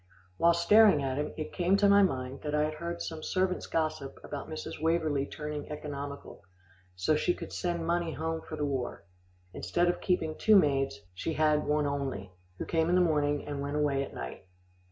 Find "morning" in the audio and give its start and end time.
12.99-13.45